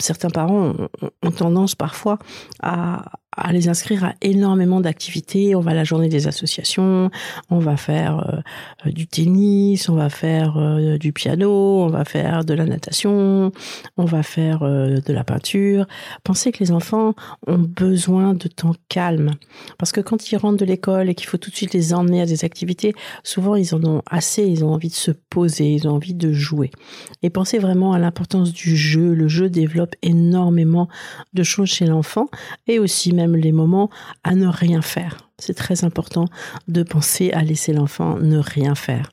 certains 0.00 0.30
parents 0.30 0.74
ont 1.22 1.30
tendance 1.30 1.74
parfois 1.74 2.18
à, 2.62 3.04
à 3.36 3.52
les 3.52 3.68
inscrire 3.68 4.04
à 4.04 4.14
énormément 4.20 4.80
d'activités. 4.80 5.54
On 5.54 5.60
va 5.60 5.72
à 5.72 5.74
la 5.74 5.84
journée 5.84 6.08
des 6.08 6.26
associations, 6.26 7.10
on 7.50 7.58
va 7.58 7.76
faire 7.76 8.42
euh, 8.86 8.90
du 8.90 9.06
tennis, 9.06 9.88
on 9.88 9.94
va 9.94 10.08
faire 10.08 10.56
euh, 10.56 10.98
du 10.98 11.12
piano, 11.12 11.82
on 11.82 11.88
va 11.88 12.04
faire 12.04 12.44
de 12.44 12.54
la 12.54 12.64
natation, 12.64 13.52
on 13.96 14.04
va 14.04 14.22
faire 14.22 14.62
euh, 14.62 14.96
de 15.04 15.12
la 15.12 15.24
peinture. 15.24 15.86
Pensez 16.24 16.52
que 16.52 16.58
les 16.60 16.72
enfants 16.72 17.14
ont 17.46 17.58
besoin 17.58 18.34
de 18.34 18.48
temps 18.48 18.74
calme. 18.88 19.32
Parce 19.78 19.92
que 19.92 20.00
quand 20.00 20.32
ils 20.32 20.36
rentrent 20.36 20.58
de 20.58 20.64
l'école 20.64 21.08
et 21.08 21.14
qu'il 21.14 21.28
faut 21.28 21.38
tout 21.38 21.50
de 21.50 21.56
suite 21.56 21.74
les 21.74 21.92
emmener 21.92 22.22
à 22.22 22.26
des 22.26 22.44
activités, 22.44 22.94
souvent 23.22 23.56
ils 23.56 23.74
en 23.74 23.84
ont 23.84 24.02
assez, 24.10 24.44
ils 24.44 24.64
ont 24.64 24.72
envie 24.72 24.88
de 24.88 24.94
se 24.94 25.10
poser, 25.10 25.72
ils 25.74 25.86
ont 25.86 25.92
envie 25.92 26.14
de 26.14 26.32
jouer. 26.32 26.70
Et 27.22 27.30
pensez 27.30 27.58
vraiment 27.58 27.92
à 27.92 27.98
l'importance 27.98 28.52
du 28.52 28.76
jeu. 28.76 29.14
Le 29.14 29.28
jeu 29.28 29.48
développe 29.50 29.94
énormément 30.02 30.88
de 31.34 31.42
choses 31.42 31.68
chez 31.68 31.86
l'enfant 31.86 32.28
et 32.66 32.78
aussi 32.78 33.12
même 33.18 33.36
les 33.36 33.52
moments 33.52 33.90
à 34.24 34.34
ne 34.34 34.46
rien 34.46 34.80
faire. 34.80 35.28
C'est 35.38 35.54
très 35.54 35.84
important 35.84 36.26
de 36.68 36.82
penser 36.82 37.30
à 37.32 37.42
laisser 37.42 37.72
l'enfant 37.72 38.18
ne 38.18 38.38
rien 38.38 38.74
faire. 38.74 39.10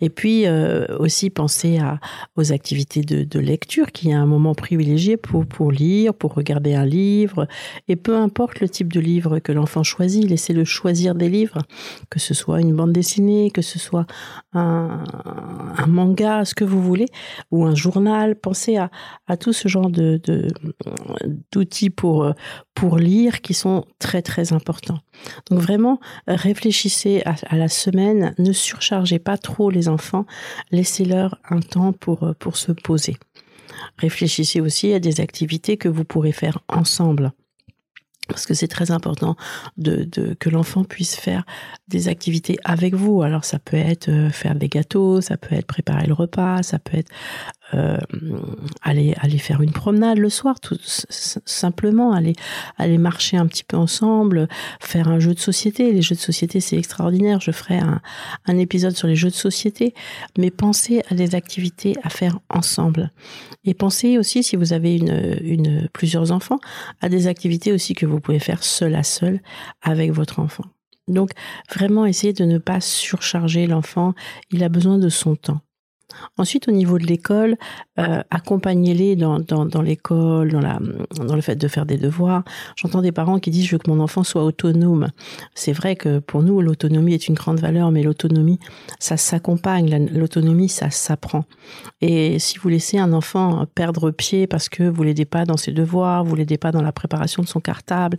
Et 0.00 0.10
puis 0.10 0.46
euh, 0.46 0.86
aussi 0.98 1.30
penser 1.30 1.78
aux 2.36 2.52
activités 2.52 3.02
de, 3.02 3.24
de, 3.24 3.40
lecture, 3.40 3.92
qui 3.92 4.10
est 4.10 4.14
un 4.14 4.26
moment 4.26 4.54
privilégié 4.54 5.16
pour, 5.16 5.46
pour 5.46 5.72
lire, 5.72 6.14
pour 6.14 6.34
regarder 6.34 6.74
un 6.74 6.84
livre. 6.84 7.46
Et 7.88 7.96
peu 7.96 8.16
importe 8.16 8.60
le 8.60 8.68
type 8.68 8.92
de 8.92 9.00
livre 9.00 9.38
que 9.38 9.52
l'enfant 9.52 9.82
choisit, 9.82 10.28
laissez-le 10.28 10.64
choisir 10.64 11.14
des 11.14 11.28
livres, 11.28 11.58
que 12.10 12.18
ce 12.18 12.34
soit 12.34 12.60
une 12.60 12.74
bande 12.74 12.92
dessinée, 12.92 13.50
que 13.50 13.62
ce 13.62 13.78
soit 13.78 14.06
un, 14.52 15.04
manga, 15.86 16.44
ce 16.44 16.54
que 16.54 16.64
vous 16.64 16.82
voulez, 16.82 17.06
ou 17.50 17.64
un 17.64 17.74
journal. 17.74 18.36
Pensez 18.36 18.76
à, 18.76 18.90
à 19.26 19.36
tout 19.36 19.52
ce 19.52 19.68
genre 19.68 19.90
de, 19.90 20.20
d'outils 21.52 21.90
pour, 21.90 22.32
pour 22.74 22.98
lire 22.98 23.40
qui 23.40 23.54
sont 23.54 23.84
très 23.98 24.22
très 24.22 24.52
importants. 24.52 25.00
Donc 25.50 25.60
vraiment, 25.60 26.00
réfléchissez 26.26 27.22
à 27.24 27.56
la 27.56 27.68
semaine, 27.68 28.34
ne 28.38 28.52
surchargez 28.52 29.18
pas 29.18 29.38
trop 29.38 29.70
les 29.70 29.85
enfants, 29.88 30.26
laissez-leur 30.70 31.38
un 31.48 31.60
temps 31.60 31.92
pour, 31.92 32.22
euh, 32.24 32.32
pour 32.38 32.56
se 32.56 32.72
poser. 32.72 33.16
Réfléchissez 33.98 34.60
aussi 34.60 34.92
à 34.92 35.00
des 35.00 35.20
activités 35.20 35.76
que 35.76 35.88
vous 35.88 36.04
pourrez 36.04 36.32
faire 36.32 36.60
ensemble 36.68 37.32
parce 38.28 38.46
que 38.46 38.54
c'est 38.54 38.68
très 38.68 38.90
important 38.90 39.36
de, 39.76 40.04
de 40.04 40.34
que 40.34 40.50
l'enfant 40.50 40.84
puisse 40.84 41.14
faire 41.14 41.44
des 41.88 42.08
activités 42.08 42.58
avec 42.64 42.94
vous. 42.94 43.22
Alors 43.22 43.44
ça 43.44 43.58
peut 43.58 43.76
être 43.76 44.08
euh, 44.08 44.30
faire 44.30 44.54
des 44.54 44.68
gâteaux, 44.68 45.20
ça 45.20 45.36
peut 45.36 45.54
être 45.54 45.66
préparer 45.66 46.06
le 46.06 46.14
repas, 46.14 46.62
ça 46.62 46.78
peut 46.78 46.96
être 46.96 47.10
euh, 47.74 47.98
aller 48.80 49.14
aller 49.20 49.38
faire 49.38 49.60
une 49.60 49.72
promenade 49.72 50.18
le 50.18 50.30
soir, 50.30 50.60
tout 50.60 50.78
simplement 50.84 52.12
aller 52.12 52.34
aller 52.76 52.96
marcher 52.96 53.36
un 53.36 53.46
petit 53.46 53.64
peu 53.64 53.76
ensemble, 53.76 54.46
faire 54.80 55.08
un 55.08 55.18
jeu 55.18 55.34
de 55.34 55.40
société. 55.40 55.92
Les 55.92 56.02
jeux 56.02 56.14
de 56.14 56.20
société 56.20 56.60
c'est 56.60 56.76
extraordinaire. 56.76 57.40
Je 57.40 57.50
ferai 57.50 57.78
un, 57.78 58.00
épisode 58.58 58.96
sur 58.96 59.08
les 59.08 59.16
jeux 59.16 59.30
de 59.30 59.34
société, 59.34 59.94
mais 60.38 60.50
pensez 60.50 61.02
à 61.10 61.14
des 61.14 61.34
activités 61.34 61.94
à 62.02 62.08
faire 62.08 62.38
ensemble 62.48 63.10
et 63.64 63.74
pensez 63.74 64.16
aussi 64.16 64.42
si 64.42 64.54
vous 64.56 64.72
avez 64.72 64.96
une 64.96 65.38
une 65.42 65.88
plusieurs 65.92 66.30
enfants 66.30 66.60
à 67.00 67.08
des 67.08 67.26
activités 67.26 67.72
aussi 67.72 67.94
que 67.94 68.06
vous 68.06 68.20
pouvez 68.20 68.38
faire 68.38 68.62
seul 68.62 68.94
à 68.94 69.02
seul 69.02 69.40
avec 69.82 70.12
votre 70.12 70.38
enfant. 70.38 70.64
Donc 71.08 71.30
vraiment 71.74 72.06
essayez 72.06 72.32
de 72.32 72.44
ne 72.44 72.58
pas 72.58 72.80
surcharger 72.80 73.66
l'enfant. 73.66 74.14
Il 74.50 74.62
a 74.64 74.68
besoin 74.68 74.98
de 74.98 75.08
son 75.08 75.36
temps. 75.36 75.60
Ensuite, 76.38 76.68
au 76.68 76.72
niveau 76.72 76.98
de 76.98 77.06
l'école, 77.06 77.56
euh, 77.98 78.22
accompagnez-les 78.30 79.16
dans, 79.16 79.40
dans, 79.40 79.82
l'école, 79.82 80.52
dans, 80.52 80.60
dans 81.24 81.34
le 81.34 81.40
fait 81.40 81.56
de 81.56 81.68
faire 81.68 81.86
des 81.86 81.96
devoirs. 81.96 82.44
J'entends 82.76 83.02
des 83.02 83.12
parents 83.12 83.38
qui 83.38 83.50
disent 83.50 83.66
je 83.66 83.72
veux 83.72 83.78
que 83.78 83.90
mon 83.90 84.00
enfant 84.00 84.22
soit 84.22 84.44
autonome. 84.44 85.08
C'est 85.54 85.72
vrai 85.72 85.96
que 85.96 86.18
pour 86.18 86.42
nous, 86.42 86.60
l'autonomie 86.60 87.14
est 87.14 87.28
une 87.28 87.34
grande 87.34 87.60
valeur, 87.60 87.90
mais 87.90 88.02
l'autonomie, 88.02 88.58
ça 88.98 89.16
s'accompagne. 89.16 90.08
L'autonomie, 90.12 90.68
ça 90.68 90.90
s'apprend. 90.90 91.44
Et 92.00 92.38
si 92.38 92.58
vous 92.58 92.68
laissez 92.68 92.98
un 92.98 93.12
enfant 93.12 93.64
perdre 93.74 94.10
pied 94.10 94.46
parce 94.46 94.68
que 94.68 94.82
vous 94.82 95.02
l'aidez 95.02 95.24
pas 95.24 95.44
dans 95.44 95.56
ses 95.56 95.72
devoirs, 95.72 96.24
vous 96.24 96.34
l'aidez 96.34 96.58
pas 96.58 96.72
dans 96.72 96.82
la 96.82 96.92
préparation 96.92 97.42
de 97.42 97.48
son 97.48 97.60
cartable, 97.60 98.16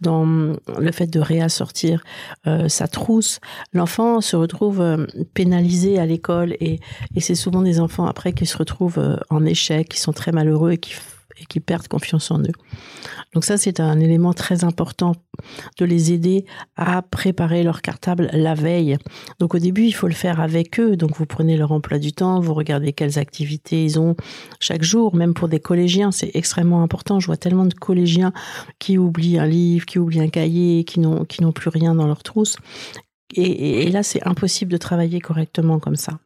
dans 0.00 0.24
le 0.24 0.92
fait 0.92 1.06
de 1.06 1.20
réassortir 1.20 2.02
euh, 2.46 2.68
sa 2.68 2.88
trousse, 2.88 3.40
l'enfant 3.72 4.20
se 4.20 4.36
retrouve 4.36 4.80
euh, 4.80 5.06
pénalisé 5.34 5.98
à 5.98 6.06
l'école 6.06 6.52
et, 6.60 6.80
et 7.14 7.20
c'est 7.20 7.33
souvent 7.34 7.62
des 7.62 7.80
enfants 7.80 8.06
après 8.06 8.32
qui 8.32 8.46
se 8.46 8.56
retrouvent 8.56 8.98
euh, 8.98 9.16
en 9.30 9.44
échec, 9.44 9.88
qui 9.88 10.00
sont 10.00 10.12
très 10.12 10.32
malheureux 10.32 10.72
et 10.72 10.78
qui, 10.78 10.94
et 11.40 11.44
qui 11.46 11.60
perdent 11.60 11.88
confiance 11.88 12.30
en 12.30 12.40
eux. 12.40 12.52
Donc 13.32 13.44
ça, 13.44 13.56
c'est 13.56 13.80
un 13.80 13.98
élément 13.98 14.32
très 14.32 14.64
important 14.64 15.16
de 15.78 15.84
les 15.84 16.12
aider 16.12 16.44
à 16.76 17.02
préparer 17.02 17.64
leur 17.64 17.82
cartable 17.82 18.30
la 18.32 18.54
veille. 18.54 18.96
Donc 19.40 19.54
au 19.54 19.58
début, 19.58 19.82
il 19.82 19.92
faut 19.92 20.06
le 20.06 20.14
faire 20.14 20.40
avec 20.40 20.78
eux. 20.78 20.96
Donc 20.96 21.16
vous 21.16 21.26
prenez 21.26 21.56
leur 21.56 21.72
emploi 21.72 21.98
du 21.98 22.12
temps, 22.12 22.40
vous 22.40 22.54
regardez 22.54 22.92
quelles 22.92 23.18
activités 23.18 23.84
ils 23.84 23.98
ont 23.98 24.16
chaque 24.60 24.84
jour, 24.84 25.16
même 25.16 25.34
pour 25.34 25.48
des 25.48 25.60
collégiens, 25.60 26.12
c'est 26.12 26.30
extrêmement 26.34 26.82
important. 26.82 27.18
Je 27.18 27.26
vois 27.26 27.36
tellement 27.36 27.66
de 27.66 27.74
collégiens 27.74 28.32
qui 28.78 28.98
oublient 28.98 29.38
un 29.38 29.46
livre, 29.46 29.86
qui 29.86 29.98
oublient 29.98 30.20
un 30.20 30.28
cahier, 30.28 30.84
qui 30.84 31.00
n'ont 31.00 31.52
plus 31.52 31.70
rien 31.70 31.94
dans 31.94 32.06
leur 32.06 32.22
trousse. 32.22 32.56
Et 33.36 33.90
là, 33.90 34.04
c'est 34.04 34.24
impossible 34.24 34.70
de 34.70 34.76
travailler 34.76 35.18
correctement 35.18 35.80
comme 35.80 35.96
ça. 35.96 36.20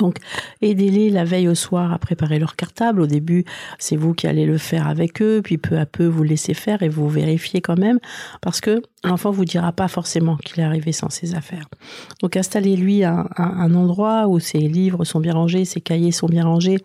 Donc, 0.00 0.16
aidez-les 0.60 1.10
la 1.10 1.24
veille 1.24 1.48
au 1.48 1.54
soir 1.54 1.92
à 1.92 1.98
préparer 1.98 2.38
leur 2.38 2.56
cartable. 2.56 3.00
Au 3.00 3.06
début, 3.06 3.44
c'est 3.78 3.96
vous 3.96 4.12
qui 4.12 4.26
allez 4.26 4.44
le 4.44 4.58
faire 4.58 4.88
avec 4.88 5.22
eux, 5.22 5.40
puis 5.42 5.58
peu 5.58 5.78
à 5.78 5.86
peu, 5.86 6.06
vous 6.06 6.22
laissez 6.22 6.54
faire 6.54 6.82
et 6.82 6.88
vous 6.88 7.08
vérifiez 7.08 7.60
quand 7.60 7.78
même, 7.78 7.98
parce 8.40 8.60
que 8.60 8.82
l'enfant 9.04 9.30
vous 9.30 9.44
dira 9.44 9.72
pas 9.72 9.88
forcément 9.88 10.36
qu'il 10.36 10.60
est 10.60 10.64
arrivé 10.64 10.92
sans 10.92 11.08
ses 11.08 11.34
affaires. 11.34 11.68
Donc, 12.20 12.36
installez-lui 12.36 13.04
un, 13.04 13.28
un, 13.36 13.74
endroit 13.74 14.26
où 14.28 14.40
ses 14.40 14.58
livres 14.58 15.04
sont 15.04 15.20
bien 15.20 15.34
rangés, 15.34 15.64
ses 15.64 15.80
cahiers 15.80 16.12
sont 16.12 16.26
bien 16.26 16.44
rangés. 16.44 16.78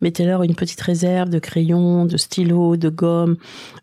Mettez-leur 0.00 0.42
une 0.42 0.54
petite 0.54 0.80
réserve 0.80 1.30
de 1.30 1.38
crayons, 1.38 2.04
de 2.04 2.16
stylos, 2.16 2.76
de 2.76 2.88
gomme, 2.88 3.36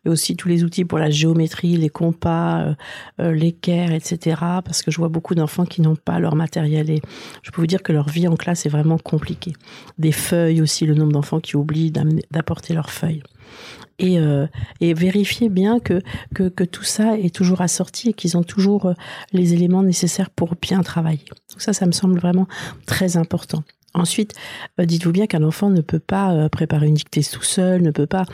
et 0.05 0.09
aussi 0.09 0.35
tous 0.35 0.47
les 0.47 0.63
outils 0.63 0.85
pour 0.85 0.99
la 0.99 1.09
géométrie, 1.09 1.77
les 1.77 1.89
compas, 1.89 2.61
euh, 2.61 2.73
euh 3.19 3.31
l'équerre, 3.33 3.91
etc. 3.93 4.37
Parce 4.63 4.83
que 4.83 4.91
je 4.91 4.97
vois 4.97 5.09
beaucoup 5.09 5.35
d'enfants 5.35 5.65
qui 5.65 5.81
n'ont 5.81 5.95
pas 5.95 6.19
leur 6.19 6.35
matériel 6.35 6.89
et 6.89 7.01
je 7.43 7.51
peux 7.51 7.61
vous 7.61 7.67
dire 7.67 7.81
que 7.81 7.93
leur 7.93 8.09
vie 8.09 8.27
en 8.27 8.35
classe 8.35 8.61
c'est 8.61 8.69
vraiment 8.69 8.97
compliqué. 8.97 9.53
Des 9.97 10.11
feuilles 10.11 10.61
aussi, 10.61 10.85
le 10.85 10.93
nombre 10.93 11.13
d'enfants 11.13 11.39
qui 11.39 11.55
oublient 11.55 11.91
d'apporter 12.31 12.73
leurs 12.73 12.91
feuilles. 12.91 13.23
Et, 13.99 14.17
euh, 14.17 14.47
et 14.79 14.95
vérifier 14.95 15.49
bien 15.49 15.79
que, 15.79 16.01
que, 16.33 16.49
que, 16.49 16.63
tout 16.63 16.83
ça 16.83 17.19
est 17.19 17.33
toujours 17.33 17.61
assorti 17.61 18.09
et 18.09 18.13
qu'ils 18.13 18.35
ont 18.35 18.41
toujours 18.41 18.87
euh, 18.87 18.93
les 19.31 19.53
éléments 19.53 19.83
nécessaires 19.83 20.31
pour 20.31 20.55
bien 20.59 20.81
travailler. 20.81 21.25
Donc 21.51 21.61
ça, 21.61 21.71
ça 21.71 21.85
me 21.85 21.91
semble 21.91 22.17
vraiment 22.17 22.47
très 22.87 23.15
important. 23.15 23.63
Ensuite, 23.93 24.33
euh, 24.79 24.85
dites-vous 24.85 25.11
bien 25.11 25.27
qu'un 25.27 25.43
enfant 25.43 25.69
ne 25.69 25.81
peut 25.81 25.99
pas 25.99 26.31
euh, 26.31 26.49
préparer 26.49 26.87
une 26.87 26.93
dictée 26.93 27.23
tout 27.23 27.43
seul, 27.43 27.81
ne 27.81 27.91
peut 27.91 28.07
pas 28.07 28.25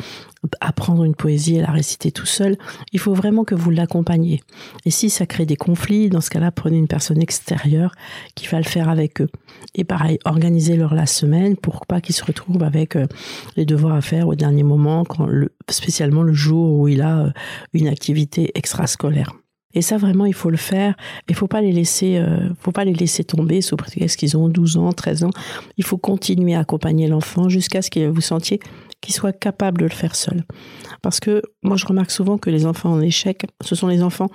apprendre 0.61 1.03
une 1.03 1.15
poésie 1.15 1.55
et 1.55 1.61
la 1.61 1.71
réciter 1.71 2.11
tout 2.11 2.27
seul. 2.27 2.57
Il 2.93 2.99
faut 2.99 3.13
vraiment 3.13 3.43
que 3.43 3.55
vous 3.55 3.71
l'accompagniez. 3.71 4.41
Et 4.85 4.91
si 4.91 5.09
ça 5.09 5.25
crée 5.25 5.45
des 5.45 5.55
conflits, 5.55 6.09
dans 6.09 6.21
ce 6.21 6.29
cas-là, 6.29 6.51
prenez 6.51 6.77
une 6.77 6.87
personne 6.87 7.21
extérieure 7.21 7.93
qui 8.35 8.47
va 8.47 8.59
le 8.59 8.65
faire 8.65 8.87
avec 8.87 9.19
eux. 9.21 9.29
Et 9.73 9.83
pareil, 9.83 10.19
organisez-leur 10.25 10.93
la 10.93 11.07
semaine 11.07 11.57
pour 11.57 11.85
pas 11.87 12.01
qu'ils 12.01 12.15
se 12.15 12.23
retrouvent 12.23 12.63
avec 12.63 12.95
euh, 12.95 13.07
les 13.55 13.65
devoirs 13.65 13.95
à 13.95 14.01
faire 14.01 14.27
au 14.27 14.35
dernier 14.35 14.63
moment, 14.63 15.05
spécialement 15.69 16.21
le 16.21 16.33
jour 16.33 16.79
où 16.79 16.87
il 16.87 17.01
a 17.01 17.33
une 17.73 17.87
activité 17.87 18.51
extrascolaire. 18.55 19.33
Et 19.77 19.83
ça, 19.83 19.97
vraiment, 19.97 20.25
il 20.25 20.33
faut 20.33 20.49
le 20.49 20.57
faire. 20.57 20.95
Il 21.29 21.35
faut 21.35 21.45
pas 21.45 21.61
les 21.61 21.71
laisser, 21.71 22.17
euh, 22.17 22.49
faut 22.59 22.71
pas 22.71 22.83
les 22.83 22.95
laisser 22.95 23.23
tomber 23.23 23.61
sous 23.61 23.75
prétexte 23.75 24.17
qu'ils 24.17 24.35
ont 24.35 24.49
12 24.49 24.77
ans, 24.77 24.91
13 24.91 25.25
ans. 25.25 25.29
Il 25.77 25.85
faut 25.85 25.99
continuer 25.99 26.55
à 26.55 26.61
accompagner 26.61 27.07
l'enfant 27.07 27.47
jusqu'à 27.47 27.83
ce 27.83 27.91
que 27.91 28.07
vous 28.07 28.21
sentiez 28.21 28.59
qu'il 29.01 29.13
soit 29.13 29.33
capable 29.33 29.77
de 29.77 29.83
le 29.83 29.91
faire 29.91 30.15
seul. 30.15 30.45
Parce 31.03 31.19
que 31.19 31.43
moi, 31.61 31.77
je 31.77 31.85
remarque 31.85 32.09
souvent 32.09 32.39
que 32.39 32.49
les 32.49 32.65
enfants 32.65 32.89
en 32.91 33.01
échec, 33.01 33.45
ce 33.63 33.75
sont 33.75 33.85
les 33.85 34.01
enfants 34.01 34.29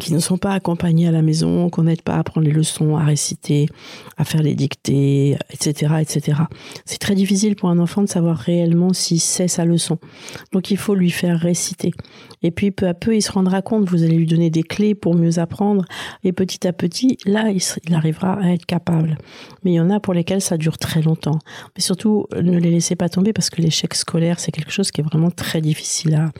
qui 0.00 0.12
ne 0.12 0.18
sont 0.18 0.38
pas 0.38 0.52
accompagnés 0.52 1.08
à 1.08 1.10
la 1.10 1.22
maison, 1.22 1.68
qu'on 1.70 1.84
n'aide 1.84 2.02
pas 2.02 2.16
à 2.16 2.24
prendre 2.24 2.46
les 2.46 2.52
leçons, 2.52 2.96
à 2.96 3.04
réciter, 3.04 3.68
à 4.16 4.24
faire 4.24 4.42
les 4.42 4.54
dictées, 4.54 5.36
etc., 5.50 5.94
etc. 6.00 6.42
C'est 6.84 6.98
très 6.98 7.14
difficile 7.14 7.56
pour 7.56 7.68
un 7.68 7.78
enfant 7.78 8.02
de 8.02 8.08
savoir 8.08 8.36
réellement 8.36 8.92
s'il 8.92 9.20
sait 9.20 9.48
sa 9.48 9.64
leçon. 9.64 9.98
Donc 10.52 10.70
il 10.70 10.76
faut 10.76 10.94
lui 10.94 11.10
faire 11.10 11.38
réciter. 11.38 11.92
Et 12.42 12.50
puis 12.50 12.70
peu 12.70 12.88
à 12.88 12.94
peu, 12.94 13.14
il 13.14 13.22
se 13.22 13.30
rendra 13.30 13.62
compte, 13.62 13.88
vous 13.88 14.02
allez 14.02 14.16
lui 14.16 14.26
donner 14.26 14.50
des 14.50 14.62
clés 14.62 14.94
pour 14.94 15.14
mieux 15.14 15.38
apprendre. 15.38 15.84
Et 16.24 16.32
petit 16.32 16.66
à 16.66 16.72
petit, 16.72 17.18
là, 17.24 17.50
il, 17.50 17.94
arrivera 17.94 18.34
à 18.34 18.48
être 18.50 18.66
capable. 18.66 19.18
Mais 19.62 19.72
il 19.72 19.74
y 19.74 19.80
en 19.80 19.90
a 19.90 20.00
pour 20.00 20.14
lesquels 20.14 20.40
ça 20.40 20.56
dure 20.56 20.78
très 20.78 21.02
longtemps. 21.02 21.38
Mais 21.76 21.82
surtout, 21.82 22.26
ne 22.34 22.58
les 22.58 22.70
laissez 22.70 22.96
pas 22.96 23.08
tomber 23.08 23.32
parce 23.32 23.50
que 23.50 23.62
l'échec 23.62 23.94
scolaire, 23.94 24.40
c'est 24.40 24.50
quelque 24.50 24.72
chose 24.72 24.90
qui 24.90 25.00
est 25.00 25.04
vraiment 25.04 25.30
très 25.30 25.60
difficile 25.60 26.30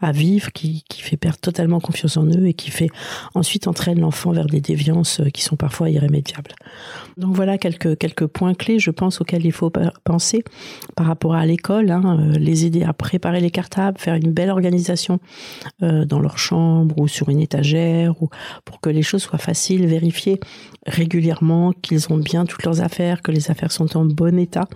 à, 0.00 0.12
vivre, 0.12 0.52
qui 0.52 0.84
fait 0.90 1.16
perdre 1.16 1.38
totalement 1.38 1.80
confiance 1.80 2.16
en 2.16 2.26
eux 2.26 2.46
et 2.46 2.54
qui 2.54 2.70
fait 2.70 2.87
ensuite 3.34 3.66
entraîne 3.66 4.00
l'enfant 4.00 4.32
vers 4.32 4.46
des 4.46 4.60
déviances 4.60 5.20
euh, 5.20 5.30
qui 5.30 5.42
sont 5.42 5.56
parfois 5.56 5.90
irrémédiables. 5.90 6.52
Donc 7.16 7.34
voilà 7.34 7.58
quelques, 7.58 8.26
points 8.26 8.54
clés, 8.54 8.78
je 8.78 8.90
pense, 8.90 9.20
auxquels 9.20 9.44
il 9.44 9.52
faut 9.52 9.70
penser 10.04 10.44
par 10.96 11.06
rapport 11.06 11.34
à 11.34 11.46
l'école, 11.46 11.90
hein, 11.90 12.18
euh, 12.20 12.38
les 12.38 12.64
aider 12.64 12.82
à 12.84 12.92
préparer 12.92 13.40
les 13.40 13.50
cartables, 13.50 13.98
faire 13.98 14.14
une 14.14 14.32
belle 14.32 14.50
organisation 14.50 15.18
euh, 15.82 16.04
dans 16.04 16.20
leur 16.20 16.38
chambre 16.38 16.98
ou 16.98 17.08
sur 17.08 17.28
une 17.28 17.40
étagère, 17.40 18.22
ou 18.22 18.28
pour 18.64 18.80
que 18.80 18.90
les 18.90 19.02
choses 19.02 19.22
soient 19.22 19.38
faciles, 19.38 19.86
vérifier 19.86 20.40
régulièrement 20.86 21.72
qu'ils 21.72 22.12
ont 22.12 22.18
bien 22.18 22.46
toutes 22.46 22.64
leurs 22.64 22.80
affaires, 22.80 23.22
que 23.22 23.30
les 23.30 23.50
affaires 23.50 23.72
sont 23.72 23.96
en 23.96 24.04
bon 24.04 24.38
état. 24.38 24.68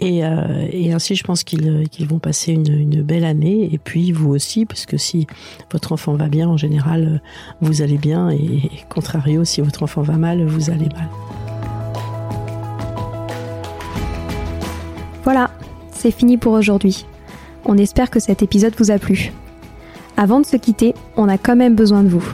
Et, 0.00 0.24
euh, 0.24 0.68
et 0.70 0.92
ainsi, 0.92 1.16
je 1.16 1.24
pense 1.24 1.42
qu'ils 1.42 1.88
qu'ils 1.88 2.06
vont 2.06 2.20
passer 2.20 2.52
une, 2.52 2.72
une, 2.72 3.02
belle 3.02 3.24
année. 3.24 3.68
Et 3.72 3.78
puis, 3.78 4.12
vous 4.12 4.30
aussi, 4.30 4.64
parce 4.64 4.86
que 4.86 4.96
si 4.96 5.26
votre 5.72 5.92
enfant 5.92 6.14
va 6.14 6.28
bien, 6.28 6.48
en 6.48 6.56
général, 6.56 7.20
vous 7.60 7.82
allez 7.82 7.98
bien. 7.98 8.30
Et 8.30 8.70
contrario, 8.88 9.44
si 9.44 9.60
votre 9.60 9.82
enfant 9.82 10.02
va 10.02 10.16
mal, 10.16 10.46
vous 10.46 10.70
allez 10.70 10.88
mal. 10.94 11.08
Voilà, 15.24 15.50
c'est 15.90 16.12
fini 16.12 16.36
pour 16.36 16.52
aujourd'hui. 16.52 17.04
On 17.64 17.76
espère 17.76 18.08
que 18.08 18.20
cet 18.20 18.42
épisode 18.42 18.74
vous 18.78 18.92
a 18.92 18.98
plu. 18.98 19.32
Avant 20.16 20.40
de 20.40 20.46
se 20.46 20.56
quitter, 20.56 20.94
on 21.16 21.28
a 21.28 21.38
quand 21.38 21.56
même 21.56 21.74
besoin 21.74 22.02
de 22.02 22.08
vous. 22.08 22.24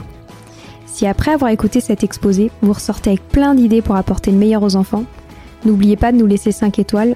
Si 0.85 1.05
après 1.07 1.33
avoir 1.33 1.51
écouté 1.51 1.81
cet 1.81 2.03
exposé, 2.03 2.51
vous 2.61 2.71
ressortez 2.73 3.09
avec 3.09 3.27
plein 3.27 3.53
d'idées 3.53 3.81
pour 3.81 3.95
apporter 3.95 4.31
le 4.31 4.37
meilleur 4.37 4.63
aux 4.63 4.77
enfants, 4.77 5.03
n'oubliez 5.65 5.97
pas 5.97 6.11
de 6.11 6.17
nous 6.17 6.25
laisser 6.25 6.53
5 6.53 6.79
étoiles 6.79 7.15